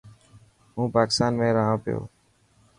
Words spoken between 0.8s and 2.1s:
پاڪتان ۾ رهنا پيو.